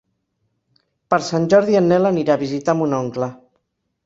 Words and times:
Per 1.13 1.19
Sant 1.27 1.45
Jordi 1.55 1.77
en 1.83 1.91
Nel 1.93 2.11
anirà 2.11 2.35
a 2.39 2.43
visitar 2.45 2.77
mon 2.81 2.97
oncle. 3.03 3.31